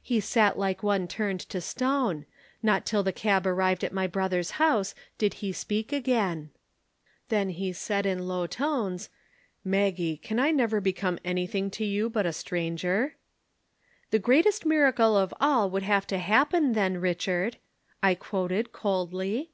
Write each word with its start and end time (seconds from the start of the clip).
"He 0.00 0.20
sat 0.20 0.56
like 0.56 0.84
one 0.84 1.08
turned 1.08 1.40
to 1.40 1.60
stone. 1.60 2.24
Not 2.62 2.86
till 2.86 3.02
the 3.02 3.10
cab 3.12 3.44
arrived 3.48 3.82
at 3.82 3.92
my 3.92 4.06
brother's 4.06 4.52
house 4.62 4.94
did 5.18 5.34
he 5.42 5.50
speak 5.52 5.92
again. 5.92 6.50
[Illustration: 7.28 7.28
The 7.30 7.36
Old 7.38 7.46
Maid 7.48 7.48
arrives.] 7.48 7.56
"Then 7.56 7.62
he 7.66 7.72
said 7.72 8.06
in 8.06 8.28
low 8.28 8.46
tones: 8.46 9.08
'Maggie, 9.64 10.16
can 10.18 10.38
I 10.38 10.52
never 10.52 10.80
become 10.80 11.18
anything 11.24 11.72
to 11.72 11.84
you 11.84 12.08
but 12.08 12.26
a 12.26 12.32
stranger?' 12.32 13.16
"'The 14.12 14.18
greatest 14.20 14.64
miracle 14.64 15.16
of 15.16 15.34
all 15.40 15.68
would 15.70 15.82
have 15.82 16.06
to 16.06 16.18
happen 16.18 16.74
then, 16.74 16.98
Richard,' 17.00 17.56
I 18.00 18.14
quoted 18.14 18.70
coldly. 18.70 19.50